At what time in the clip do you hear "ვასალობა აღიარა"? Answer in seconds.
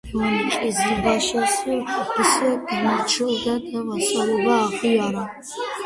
3.95-5.31